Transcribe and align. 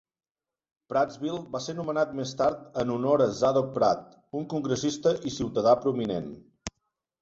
Prattsville 0.93 1.43
va 1.57 1.61
ser 1.65 1.75
nomenat 1.81 2.17
més 2.21 2.33
tard 2.41 2.81
en 2.85 2.95
honor 2.97 3.27
a 3.29 3.31
Zadock 3.43 3.71
Pratt, 3.79 4.13
un 4.43 4.51
congressista 4.57 5.19
i 5.33 5.39
ciutadà 5.41 5.81
prominent. 5.89 6.39